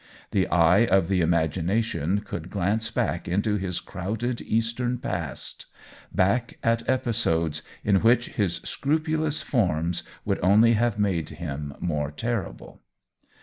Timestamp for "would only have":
10.25-10.97